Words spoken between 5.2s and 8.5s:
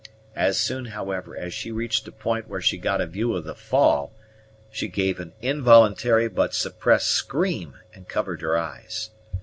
involuntary but suppressed scream, and covered